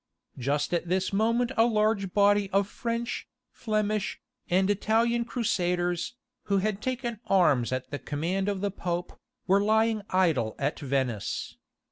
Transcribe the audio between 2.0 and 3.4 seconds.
body of French,